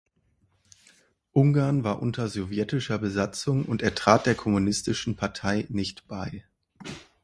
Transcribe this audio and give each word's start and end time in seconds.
Ungarn 1.31 1.83
war 1.83 2.01
unter 2.01 2.27
sowjetischer 2.27 2.97
Besatzung 2.97 3.65
und 3.65 3.83
er 3.83 3.93
trat 3.93 4.25
der 4.25 4.33
Kommunistischen 4.33 5.15
Partei 5.15 5.67
nicht 5.69 6.07
bei. 6.07 6.43